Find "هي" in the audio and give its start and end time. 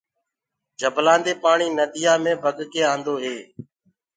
3.23-3.37